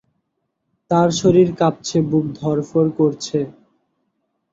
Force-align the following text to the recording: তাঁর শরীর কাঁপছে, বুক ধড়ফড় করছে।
তাঁর 0.91 1.09
শরীর 1.19 1.49
কাঁপছে, 1.59 1.97
বুক 2.09 2.25
ধড়ফড় 2.39 2.89
করছে। 2.97 3.39